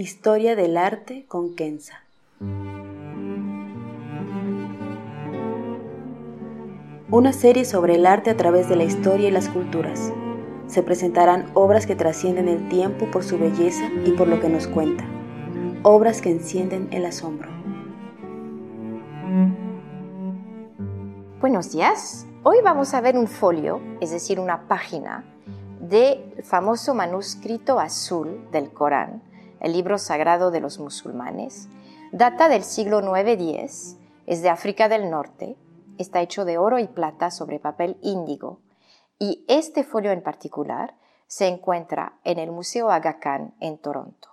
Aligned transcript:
Historia 0.00 0.54
del 0.54 0.76
arte 0.76 1.24
con 1.26 1.56
Kenza. 1.56 2.04
Una 7.10 7.32
serie 7.32 7.64
sobre 7.64 7.96
el 7.96 8.06
arte 8.06 8.30
a 8.30 8.36
través 8.36 8.68
de 8.68 8.76
la 8.76 8.84
historia 8.84 9.26
y 9.26 9.32
las 9.32 9.48
culturas. 9.48 10.12
Se 10.68 10.84
presentarán 10.84 11.50
obras 11.54 11.84
que 11.84 11.96
trascienden 11.96 12.46
el 12.46 12.68
tiempo 12.68 13.10
por 13.10 13.24
su 13.24 13.40
belleza 13.40 13.90
y 14.06 14.12
por 14.12 14.28
lo 14.28 14.40
que 14.40 14.48
nos 14.48 14.68
cuenta. 14.68 15.04
Obras 15.82 16.22
que 16.22 16.30
encienden 16.30 16.86
el 16.92 17.04
asombro. 17.04 17.50
Buenos 21.40 21.72
días. 21.72 22.24
Hoy 22.44 22.58
vamos 22.62 22.94
a 22.94 23.00
ver 23.00 23.18
un 23.18 23.26
folio, 23.26 23.80
es 24.00 24.12
decir, 24.12 24.38
una 24.38 24.68
página 24.68 25.24
del 25.80 26.36
famoso 26.44 26.94
manuscrito 26.94 27.80
azul 27.80 28.48
del 28.52 28.70
Corán, 28.70 29.22
el 29.60 29.72
libro 29.72 29.98
sagrado 29.98 30.50
de 30.50 30.60
los 30.60 30.78
musulmanes. 30.78 31.68
Data 32.12 32.48
del 32.48 32.64
siglo 32.64 33.00
9-10, 33.00 33.96
es 34.26 34.42
de 34.42 34.48
África 34.48 34.88
del 34.88 35.10
Norte, 35.10 35.56
está 35.98 36.20
hecho 36.20 36.44
de 36.44 36.58
oro 36.58 36.78
y 36.78 36.86
plata 36.86 37.30
sobre 37.30 37.58
papel 37.58 37.96
índigo 38.02 38.60
y 39.18 39.44
este 39.48 39.84
folio 39.84 40.12
en 40.12 40.22
particular 40.22 40.94
se 41.26 41.46
encuentra 41.48 42.18
en 42.24 42.38
el 42.38 42.50
Museo 42.50 42.90
Aga 42.90 43.18
Khan 43.18 43.54
en 43.60 43.78
Toronto. 43.78 44.28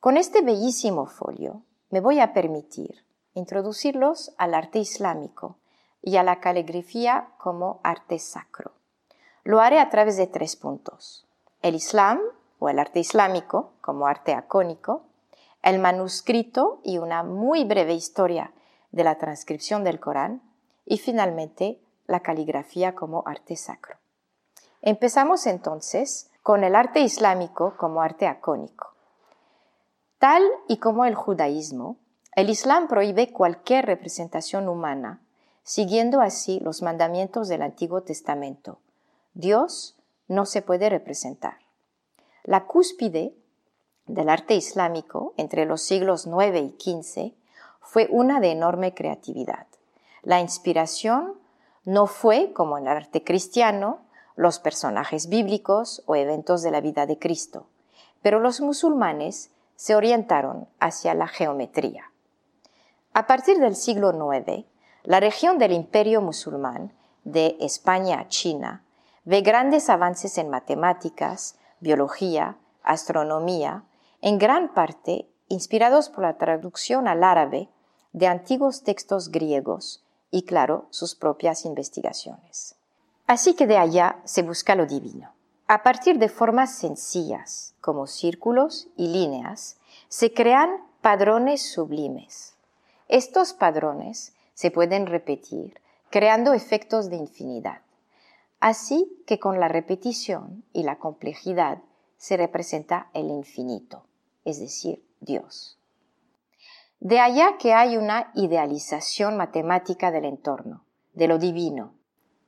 Con 0.00 0.16
este 0.16 0.42
bellísimo 0.42 1.06
folio 1.06 1.62
me 1.90 2.00
voy 2.00 2.20
a 2.20 2.32
permitir 2.32 3.04
introducirlos 3.34 4.32
al 4.38 4.54
arte 4.54 4.78
islámico 4.78 5.58
y 6.02 6.16
a 6.16 6.22
la 6.22 6.40
caligrafía 6.40 7.30
como 7.38 7.80
arte 7.82 8.18
sacro. 8.18 8.72
Lo 9.44 9.60
haré 9.60 9.78
a 9.78 9.90
través 9.90 10.16
de 10.16 10.26
tres 10.26 10.56
puntos. 10.56 11.26
El 11.62 11.74
Islam 11.74 12.20
o 12.58 12.68
el 12.68 12.78
arte 12.78 13.00
islámico 13.00 13.72
como 13.80 14.06
arte 14.06 14.34
acónico, 14.34 15.04
el 15.62 15.78
manuscrito 15.78 16.80
y 16.84 16.98
una 16.98 17.22
muy 17.22 17.64
breve 17.64 17.94
historia 17.94 18.52
de 18.92 19.04
la 19.04 19.18
transcripción 19.18 19.84
del 19.84 20.00
Corán 20.00 20.42
y 20.84 20.98
finalmente 20.98 21.80
la 22.06 22.20
caligrafía 22.20 22.94
como 22.94 23.22
arte 23.26 23.56
sacro. 23.56 23.96
Empezamos 24.80 25.46
entonces 25.46 26.30
con 26.42 26.62
el 26.62 26.76
arte 26.76 27.00
islámico 27.00 27.76
como 27.76 28.00
arte 28.00 28.26
acónico. 28.28 28.94
Tal 30.18 30.44
y 30.68 30.78
como 30.78 31.04
el 31.04 31.14
judaísmo, 31.14 31.96
el 32.36 32.50
Islam 32.50 32.86
prohíbe 32.86 33.32
cualquier 33.32 33.86
representación 33.86 34.68
humana, 34.68 35.20
siguiendo 35.62 36.20
así 36.20 36.60
los 36.60 36.82
mandamientos 36.82 37.48
del 37.48 37.62
Antiguo 37.62 38.02
Testamento. 38.02 38.78
Dios 39.34 39.98
no 40.28 40.46
se 40.46 40.62
puede 40.62 40.88
representar. 40.88 41.65
La 42.46 42.64
cúspide 42.66 43.34
del 44.06 44.28
arte 44.28 44.54
islámico 44.54 45.34
entre 45.36 45.66
los 45.66 45.82
siglos 45.82 46.28
IX 46.28 46.56
y 46.56 47.02
XV 47.02 47.34
fue 47.80 48.06
una 48.08 48.38
de 48.38 48.52
enorme 48.52 48.94
creatividad. 48.94 49.66
La 50.22 50.40
inspiración 50.40 51.34
no 51.84 52.06
fue, 52.06 52.52
como 52.52 52.78
en 52.78 52.84
el 52.84 52.96
arte 52.98 53.24
cristiano, 53.24 53.98
los 54.36 54.60
personajes 54.60 55.28
bíblicos 55.28 56.04
o 56.06 56.14
eventos 56.14 56.62
de 56.62 56.70
la 56.70 56.80
vida 56.80 57.04
de 57.06 57.18
Cristo, 57.18 57.66
pero 58.22 58.38
los 58.38 58.60
musulmanes 58.60 59.50
se 59.74 59.96
orientaron 59.96 60.68
hacia 60.78 61.14
la 61.14 61.26
geometría. 61.26 62.12
A 63.12 63.26
partir 63.26 63.58
del 63.58 63.74
siglo 63.74 64.12
IX, 64.32 64.66
la 65.02 65.18
región 65.18 65.58
del 65.58 65.72
imperio 65.72 66.22
musulmán, 66.22 66.92
de 67.24 67.56
España 67.58 68.20
a 68.20 68.28
China, 68.28 68.84
ve 69.24 69.40
grandes 69.40 69.90
avances 69.90 70.38
en 70.38 70.48
matemáticas, 70.48 71.56
biología, 71.80 72.58
astronomía, 72.82 73.84
en 74.20 74.38
gran 74.38 74.72
parte 74.74 75.28
inspirados 75.48 76.08
por 76.08 76.22
la 76.22 76.38
traducción 76.38 77.08
al 77.08 77.22
árabe 77.22 77.68
de 78.12 78.26
antiguos 78.26 78.82
textos 78.82 79.30
griegos 79.30 80.04
y, 80.30 80.42
claro, 80.42 80.86
sus 80.90 81.14
propias 81.14 81.64
investigaciones. 81.64 82.76
Así 83.26 83.54
que 83.54 83.66
de 83.66 83.76
allá 83.76 84.20
se 84.24 84.42
busca 84.42 84.74
lo 84.74 84.86
divino. 84.86 85.32
A 85.68 85.82
partir 85.82 86.18
de 86.18 86.28
formas 86.28 86.76
sencillas, 86.76 87.74
como 87.80 88.06
círculos 88.06 88.88
y 88.96 89.08
líneas, 89.08 89.78
se 90.08 90.32
crean 90.32 90.70
padrones 91.00 91.62
sublimes. 91.62 92.56
Estos 93.08 93.52
padrones 93.52 94.34
se 94.54 94.70
pueden 94.70 95.06
repetir, 95.06 95.80
creando 96.10 96.54
efectos 96.54 97.10
de 97.10 97.16
infinidad. 97.16 97.80
Así 98.66 99.22
que 99.28 99.38
con 99.38 99.60
la 99.60 99.68
repetición 99.68 100.64
y 100.72 100.82
la 100.82 100.98
complejidad 100.98 101.84
se 102.16 102.36
representa 102.36 103.10
el 103.14 103.30
infinito, 103.30 104.02
es 104.44 104.58
decir, 104.58 105.06
Dios. 105.20 105.78
De 106.98 107.20
allá 107.20 107.58
que 107.60 107.74
hay 107.74 107.96
una 107.96 108.32
idealización 108.34 109.36
matemática 109.36 110.10
del 110.10 110.24
entorno, 110.24 110.82
de 111.12 111.28
lo 111.28 111.38
divino. 111.38 111.94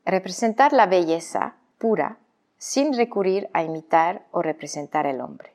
Representar 0.05 0.73
la 0.73 0.87
belleza 0.87 1.55
pura 1.79 2.19
sin 2.57 2.95
recurrir 2.95 3.49
a 3.53 3.63
imitar 3.63 4.27
o 4.33 4.43
representar 4.43 5.07
el 5.07 5.21
hombre. 5.21 5.55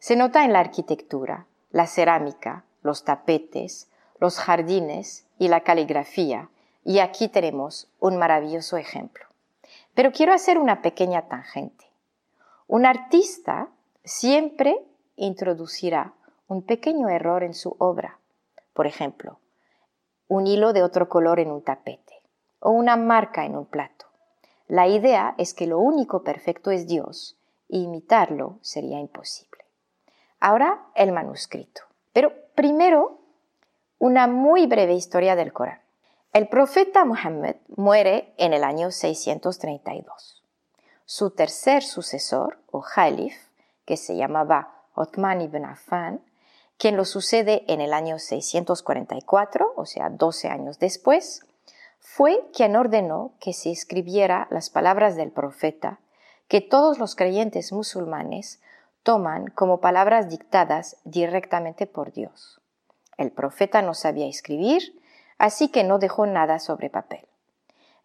Se 0.00 0.16
nota 0.16 0.44
en 0.44 0.52
la 0.52 0.58
arquitectura, 0.58 1.46
la 1.70 1.86
cerámica, 1.86 2.64
los 2.82 3.04
tapetes, 3.04 3.88
los 4.18 4.40
jardines 4.40 5.28
y 5.38 5.46
la 5.46 5.60
caligrafía, 5.60 6.50
y 6.84 6.98
aquí 6.98 7.28
tenemos 7.28 7.88
un 8.00 8.16
maravilloso 8.16 8.76
ejemplo. 8.76 9.29
Pero 9.94 10.12
quiero 10.12 10.32
hacer 10.32 10.58
una 10.58 10.82
pequeña 10.82 11.28
tangente. 11.28 11.86
Un 12.66 12.86
artista 12.86 13.68
siempre 14.04 14.78
introducirá 15.16 16.14
un 16.48 16.62
pequeño 16.62 17.08
error 17.08 17.42
en 17.42 17.54
su 17.54 17.76
obra. 17.78 18.18
Por 18.72 18.86
ejemplo, 18.86 19.38
un 20.28 20.46
hilo 20.46 20.72
de 20.72 20.82
otro 20.82 21.08
color 21.08 21.40
en 21.40 21.50
un 21.50 21.62
tapete 21.62 22.22
o 22.60 22.70
una 22.70 22.96
marca 22.96 23.44
en 23.44 23.56
un 23.56 23.66
plato. 23.66 24.06
La 24.66 24.86
idea 24.86 25.34
es 25.38 25.54
que 25.54 25.66
lo 25.66 25.78
único 25.80 26.22
perfecto 26.22 26.70
es 26.70 26.86
Dios 26.86 27.36
y 27.68 27.82
imitarlo 27.82 28.58
sería 28.62 29.00
imposible. 29.00 29.64
Ahora 30.38 30.86
el 30.94 31.12
manuscrito. 31.12 31.82
Pero 32.12 32.32
primero, 32.54 33.18
una 33.98 34.26
muy 34.26 34.66
breve 34.66 34.94
historia 34.94 35.36
del 35.36 35.52
Corán. 35.52 35.79
El 36.32 36.46
profeta 36.46 37.04
Muhammad 37.04 37.56
muere 37.76 38.32
en 38.36 38.52
el 38.52 38.62
año 38.62 38.92
632. 38.92 40.44
Su 41.04 41.30
tercer 41.32 41.82
sucesor, 41.82 42.60
o 42.70 42.82
Jalif, 42.82 43.34
que 43.84 43.96
se 43.96 44.14
llamaba 44.16 44.84
Othman 44.94 45.40
ibn 45.40 45.64
Affan, 45.64 46.22
quien 46.78 46.96
lo 46.96 47.04
sucede 47.04 47.64
en 47.66 47.80
el 47.80 47.92
año 47.92 48.20
644, 48.20 49.72
o 49.74 49.86
sea, 49.86 50.08
12 50.08 50.48
años 50.48 50.78
después, 50.78 51.44
fue 51.98 52.48
quien 52.54 52.76
ordenó 52.76 53.32
que 53.40 53.52
se 53.52 53.72
escribiera 53.72 54.46
las 54.52 54.70
palabras 54.70 55.16
del 55.16 55.32
profeta 55.32 55.98
que 56.46 56.60
todos 56.60 57.00
los 57.00 57.16
creyentes 57.16 57.72
musulmanes 57.72 58.60
toman 59.02 59.48
como 59.48 59.80
palabras 59.80 60.28
dictadas 60.28 60.96
directamente 61.02 61.88
por 61.88 62.12
Dios. 62.12 62.60
El 63.16 63.32
profeta 63.32 63.82
no 63.82 63.94
sabía 63.94 64.28
escribir, 64.28 64.99
así 65.40 65.68
que 65.68 65.82
no 65.82 65.98
dejó 65.98 66.26
nada 66.26 66.58
sobre 66.58 66.90
papel. 66.90 67.26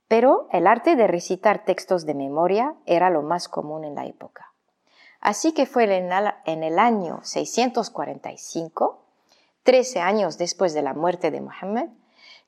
Pero 0.07 0.47
el 0.51 0.67
arte 0.67 0.95
de 0.95 1.05
recitar 1.05 1.65
textos 1.65 2.05
de 2.05 2.15
memoria 2.15 2.75
era 2.85 3.09
lo 3.09 3.21
más 3.21 3.49
común 3.49 3.83
en 3.83 3.95
la 3.95 4.05
época. 4.05 4.53
Así 5.19 5.51
que 5.51 5.65
fue 5.65 5.83
en 5.83 6.63
el 6.63 6.79
año 6.79 7.19
645 7.23 9.01
13 9.63 9.99
años 9.99 10.37
después 10.37 10.73
de 10.73 10.83
la 10.83 10.93
muerte 10.93 11.31
de 11.31 11.41
Mohammed, 11.41 11.89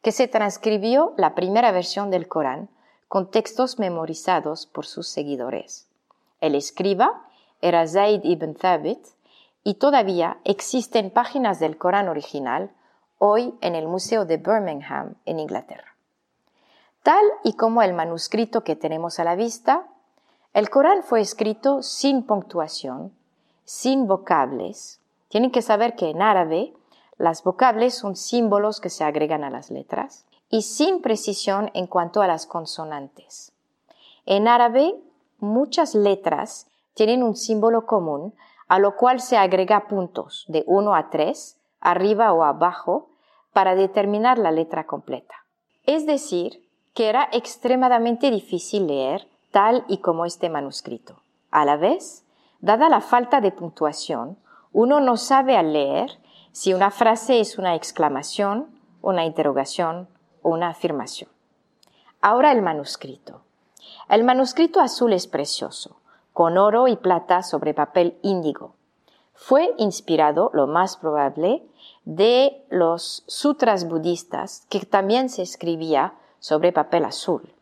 que 0.01 0.11
se 0.11 0.27
transcribió 0.27 1.13
la 1.17 1.35
primera 1.35 1.71
versión 1.71 2.09
del 2.09 2.27
Corán 2.27 2.69
con 3.09 3.29
textos 3.29 3.79
memorizados 3.79 4.67
por 4.67 4.85
sus 4.85 5.09
seguidores. 5.09 5.89
El 6.39 6.55
escriba 6.55 7.25
era 7.61 7.85
Zaid 7.87 8.21
ibn 8.23 8.53
Thabit 8.53 9.03
y 9.63 9.73
todavía 9.73 10.37
existen 10.45 11.09
páginas 11.09 11.59
del 11.59 11.77
Corán 11.77 12.07
original 12.07 12.71
hoy 13.17 13.55
en 13.61 13.75
el 13.75 13.87
Museo 13.87 14.25
de 14.25 14.37
Birmingham, 14.37 15.15
en 15.25 15.39
Inglaterra. 15.39 15.95
Tal 17.03 17.23
y 17.43 17.53
como 17.53 17.81
el 17.81 17.93
manuscrito 17.93 18.63
que 18.63 18.75
tenemos 18.75 19.19
a 19.19 19.23
la 19.23 19.35
vista, 19.35 19.87
el 20.53 20.69
Corán 20.69 21.03
fue 21.03 21.21
escrito 21.21 21.83
sin 21.83 22.23
puntuación, 22.23 23.13
sin 23.63 24.07
vocables. 24.07 24.99
Tienen 25.29 25.51
que 25.51 25.61
saber 25.61 25.95
que 25.95 26.09
en 26.09 26.21
árabe 26.21 26.73
las 27.17 27.43
vocables 27.43 27.95
son 27.95 28.15
símbolos 28.15 28.79
que 28.79 28.89
se 28.89 29.03
agregan 29.03 29.43
a 29.43 29.49
las 29.49 29.71
letras 29.71 30.25
y 30.49 30.61
sin 30.61 31.01
precisión 31.01 31.71
en 31.73 31.87
cuanto 31.87 32.21
a 32.21 32.27
las 32.27 32.45
consonantes. 32.45 33.51
En 34.25 34.47
árabe, 34.47 34.95
muchas 35.39 35.95
letras 35.95 36.67
tienen 36.93 37.23
un 37.23 37.35
símbolo 37.35 37.85
común 37.85 38.33
a 38.67 38.79
lo 38.79 38.97
cual 38.97 39.21
se 39.21 39.37
agrega 39.37 39.87
puntos 39.87 40.45
de 40.47 40.63
1 40.67 40.93
a 40.93 41.09
3, 41.09 41.57
arriba 41.79 42.33
o 42.33 42.43
abajo, 42.43 43.09
para 43.53 43.75
determinar 43.75 44.37
la 44.37 44.51
letra 44.51 44.85
completa. 44.85 45.33
Es 45.83 46.05
decir, 46.05 46.63
que 46.93 47.09
era 47.09 47.27
extremadamente 47.31 48.29
difícil 48.29 48.87
leer 48.87 49.27
tal 49.51 49.83
y 49.87 49.97
como 49.99 50.25
este 50.25 50.49
manuscrito. 50.49 51.15
A 51.51 51.65
la 51.65 51.77
vez, 51.77 52.23
dada 52.59 52.89
la 52.89 53.01
falta 53.01 53.41
de 53.41 53.51
puntuación, 53.51 54.37
uno 54.73 54.99
no 54.99 55.17
sabe 55.17 55.57
al 55.57 55.73
leer 55.73 56.19
si 56.51 56.73
una 56.73 56.91
frase 56.91 57.39
es 57.39 57.57
una 57.57 57.75
exclamación, 57.75 58.67
una 59.01 59.25
interrogación 59.25 60.07
o 60.41 60.49
una 60.49 60.69
afirmación. 60.69 61.29
Ahora 62.21 62.51
el 62.51 62.61
manuscrito. 62.61 63.41
El 64.09 64.23
manuscrito 64.23 64.79
azul 64.79 65.13
es 65.13 65.27
precioso, 65.27 65.97
con 66.33 66.57
oro 66.57 66.87
y 66.87 66.95
plata 66.95 67.43
sobre 67.43 67.73
papel 67.73 68.17
índigo. 68.21 68.73
Fue 69.39 69.73
inspirado, 69.77 70.49
lo 70.53 70.65
más 70.65 70.97
probable, 70.97 71.63
de 72.05 72.65
los 72.69 73.23
sutras 73.27 73.87
budistas 73.87 74.65
que 74.67 74.79
también 74.79 75.29
se 75.29 75.43
escribía 75.43 76.15
sobre 76.39 76.73
papel 76.73 77.05
azul. 77.05 77.53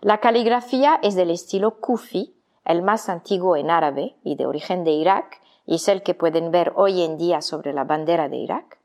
La 0.00 0.18
caligrafía 0.18 1.00
es 1.02 1.16
del 1.16 1.30
estilo 1.30 1.80
Kufi, 1.80 2.32
el 2.64 2.82
más 2.82 3.08
antiguo 3.08 3.56
en 3.56 3.70
árabe 3.70 4.14
y 4.22 4.36
de 4.36 4.46
origen 4.46 4.84
de 4.84 4.92
Irak, 4.92 5.42
y 5.66 5.74
es 5.74 5.88
el 5.88 6.02
que 6.02 6.14
pueden 6.14 6.52
ver 6.52 6.72
hoy 6.76 7.02
en 7.02 7.18
día 7.18 7.42
sobre 7.42 7.72
la 7.72 7.84
bandera 7.84 8.28
de 8.28 8.36
Irak, 8.36 8.78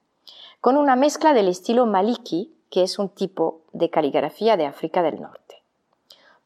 con 0.59 0.77
una 0.77 0.95
mezcla 0.95 1.33
del 1.33 1.47
estilo 1.47 1.85
Maliki, 1.85 2.51
que 2.71 2.81
es 2.81 2.97
un 2.97 3.09
tipo 3.09 3.61
de 3.71 3.91
caligrafía 3.91 4.57
de 4.57 4.65
África 4.65 5.03
del 5.03 5.21
Norte. 5.21 5.61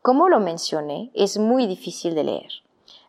Como 0.02 0.28
lo 0.28 0.40
mencioné, 0.40 1.10
es 1.14 1.38
muy 1.40 1.68
difícil 1.68 2.16
de 2.16 2.26
leer. 2.26 2.52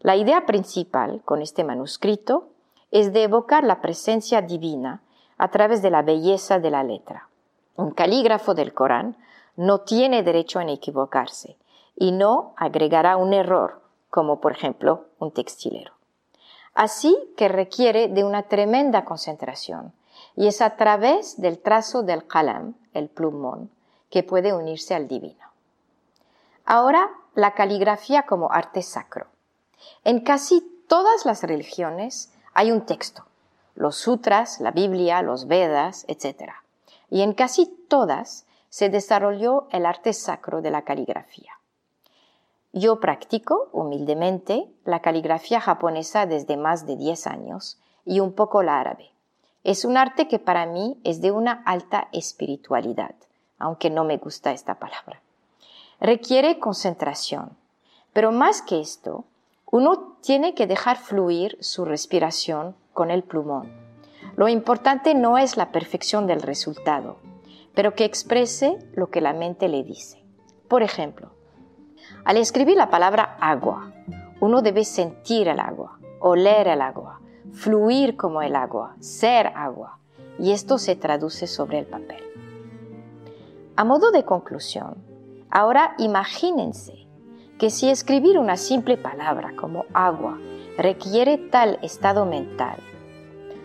La 0.01 0.17
idea 0.17 0.47
principal 0.47 1.21
con 1.25 1.43
este 1.43 1.65
manuscrito 1.65 2.49
es 2.91 3.13
de 3.13 3.25
evocar 3.25 3.65
la 3.65 3.81
presencia 3.81 4.43
divina 4.43 5.03
a 5.39 5.49
través 5.49 5.83
de 5.83 5.91
la 5.91 6.03
belleza 6.03 6.59
de 6.59 6.71
la 6.71 6.83
letra. 6.83 7.29
Un 7.77 7.93
calígrafo 7.93 8.55
del 8.55 8.75
Corán 8.75 9.17
no 9.57 9.81
tiene 9.81 10.23
derecho 10.23 10.61
en 10.61 10.69
equivocarse 10.69 11.57
y 11.97 12.13
no 12.13 12.55
agregará 12.57 13.17
un 13.17 13.33
error, 13.33 13.81
como 14.11 14.41
por 14.41 14.53
ejemplo 14.53 15.07
un 15.19 15.31
textilero. 15.33 15.93
Así 16.75 17.17
que 17.37 17.49
requiere 17.49 18.09
de 18.09 18.25
una 18.25 18.45
tremenda 18.45 19.05
concentración 19.05 19.93
y 20.37 20.47
es 20.47 20.61
a 20.61 20.77
través 20.77 21.41
del 21.41 21.59
trazo 21.59 22.03
del 22.03 22.27
qalam, 22.27 22.75
el 22.93 23.09
plumón, 23.09 23.71
que 24.11 24.23
puede 24.23 24.53
unirse 24.53 24.95
al 24.95 25.09
divino. 25.09 25.47
Ahora, 26.65 27.11
la 27.35 27.55
caligrafía 27.55 28.23
como 28.23 28.53
arte 28.53 28.83
sacro. 28.83 29.27
En 30.05 30.21
casi 30.21 30.61
todas 30.89 31.25
las 31.25 31.43
religiones 31.43 32.33
hay 32.55 32.73
un 32.73 32.85
texto, 32.87 33.25
los 33.75 33.97
sutras, 33.97 34.61
la 34.61 34.71
Biblia, 34.71 35.23
los 35.23 35.47
Vedas, 35.47 36.05
etc. 36.09 36.53
Y 37.09 37.23
en 37.23 37.33
casi 37.33 37.67
todas 37.89 38.47
se 38.69 38.89
desarrolló 38.89 39.67
el 39.71 39.87
arte 39.87 40.13
sacro 40.13 40.63
de 40.63 40.71
la 40.71 40.83
caligrafía. 40.83 41.53
Yo 42.73 43.01
practico, 43.01 43.69
humildemente, 43.73 44.71
la 44.85 45.01
caligrafía 45.01 45.61
japonesa 45.61 46.27
desde 46.27 46.57
más 46.57 46.87
de 46.87 46.97
10 46.97 47.27
años 47.27 47.81
y 48.05 48.21
un 48.21 48.33
poco 48.33 48.63
la 48.63 48.79
árabe. 48.79 49.11
Es 49.65 49.85
un 49.85 49.97
arte 49.97 50.29
que 50.29 50.39
para 50.39 50.67
mí 50.67 51.01
es 51.05 51.21
de 51.21 51.33
una 51.33 51.63
alta 51.67 52.09
espiritualidad, 52.13 53.15
aunque 53.59 53.91
no 53.91 54.05
me 54.05 54.19
gusta 54.19 54.53
esta 54.53 54.77
palabra. 54.77 55.21
Requiere 56.01 56.61
concentración, 56.61 57.57
pero 58.13 58.33
más 58.33 58.63
que 58.63 58.81
esto, 58.81 59.25
uno 59.71 60.17
tiene 60.21 60.55
que 60.55 60.67
dejar 60.67 60.97
fluir 60.97 61.57
su 61.61 61.85
respiración 61.85 62.77
con 62.93 63.11
el 63.11 63.23
plumón. 63.23 63.71
Lo 64.37 64.49
importante 64.49 65.15
no 65.15 65.39
es 65.39 65.57
la 65.57 65.71
perfección 65.71 66.27
del 66.27 66.43
resultado, 66.43 67.17
pero 67.75 67.95
que 67.95 68.05
exprese 68.05 68.79
lo 68.95 69.11
que 69.11 69.21
la 69.21 69.33
mente 69.33 69.69
le 69.69 69.85
dice. 69.85 70.25
Por 70.69 70.83
ejemplo, 70.83 71.31
al 72.25 72.37
escribir 72.37 72.77
la 72.77 72.91
palabra 72.91 73.37
agua, 73.41 73.93
uno 74.41 74.63
debe 74.63 74.85
sentir 74.85 75.49
el 75.49 75.61
agua, 75.61 75.99
oler 76.21 76.69
el 76.69 76.81
agua, 76.81 77.21
fluir 77.53 78.17
como 78.17 78.43
el 78.43 78.57
agua, 78.57 78.97
ser 79.01 79.49
agua, 79.49 79.99
y 80.39 80.53
esto 80.53 80.79
se 80.79 80.97
traduce 80.97 81.47
sobre 81.47 81.79
el 81.79 81.87
papel. 81.87 82.23
A 83.77 83.85
modo 83.85 84.11
de 84.11 84.25
conclusión, 84.25 84.97
ahora 85.51 85.95
imagínense 85.99 87.07
que 87.61 87.69
si 87.69 87.91
escribir 87.91 88.39
una 88.39 88.57
simple 88.57 88.97
palabra 88.97 89.53
como 89.55 89.85
agua 89.93 90.39
requiere 90.79 91.37
tal 91.37 91.79
estado 91.83 92.25
mental, 92.25 92.79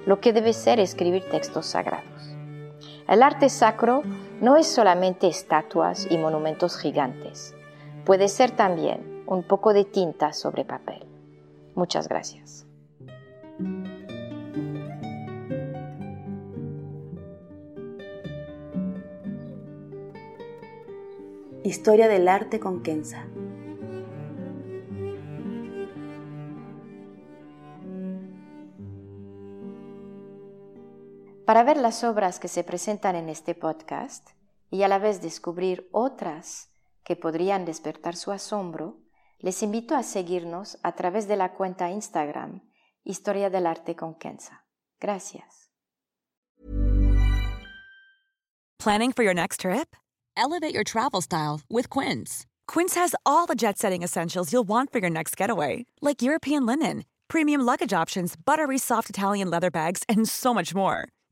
lo 0.06 0.20
que 0.20 0.34
debe 0.34 0.52
ser 0.52 0.82
escribir 0.82 1.24
textos 1.32 1.68
sagrados. 1.68 2.36
El 3.08 3.24
arte 3.24 3.48
sacro 3.48 4.04
no 4.42 4.58
es 4.58 4.68
solamente 4.68 5.28
estatuas 5.28 6.08
y 6.12 6.18
monumentos 6.18 6.78
gigantes, 6.78 7.56
puede 8.04 8.28
ser 8.28 8.52
también 8.52 9.24
un 9.28 9.44
poco 9.44 9.72
de 9.72 9.86
tinta 9.86 10.34
sobre 10.34 10.66
papel. 10.66 11.06
Muchas 11.74 12.10
gracias. 12.10 12.68
Historia 21.64 22.10
del 22.10 22.28
arte 22.28 22.60
con 22.60 22.84
Kenza. 22.84 23.26
Para 31.46 31.64
ver 31.64 31.78
las 31.78 32.04
obras 32.04 32.40
que 32.40 32.48
se 32.48 32.64
presentan 32.64 33.16
en 33.16 33.30
este 33.30 33.54
podcast 33.54 34.30
y 34.72 34.82
a 34.82 34.88
la 34.88 34.98
vez 34.98 35.22
descubrir 35.22 35.88
otras 35.92 36.72
que 37.04 37.16
podrían 37.16 37.66
despertar 37.66 38.16
su 38.16 38.32
asombro, 38.32 38.98
les 39.38 39.62
invito 39.62 39.96
a 39.96 40.02
seguirnos 40.02 40.80
a 40.82 40.94
través 40.94 41.28
de 41.28 41.36
la 41.36 41.54
cuenta 41.54 41.92
Instagram 41.92 42.64
Historia 43.04 43.52
del 43.52 43.68
Arte 43.68 43.96
con 43.96 44.16
Kenza. 44.16 44.66
Gracias. 45.00 45.70
Planning 48.80 49.12
for 49.12 49.24
your 49.24 49.36
next 49.36 49.60
trip? 49.60 49.96
Elevate 50.36 50.74
your 50.74 50.84
travel 50.84 51.22
style 51.22 51.62
with 51.70 51.92
Quince. 51.92 52.48
Quince 52.68 52.96
has 52.96 53.14
all 53.24 53.46
the 53.46 53.54
jet 53.54 53.78
setting 53.78 54.02
essentials 54.02 54.52
you'll 54.52 54.68
want 54.68 54.92
for 54.92 54.98
your 55.00 55.12
next 55.12 55.38
getaway, 55.38 55.86
like 56.02 56.24
European 56.24 56.66
linen, 56.66 57.04
premium 57.28 57.62
luggage 57.62 57.94
options, 57.94 58.36
buttery 58.36 58.80
soft 58.80 59.12
Italian 59.12 59.52
leather 59.52 59.70
bags, 59.70 60.02
and 60.10 60.28
so 60.28 60.52
much 60.52 60.74
more. 60.74 61.10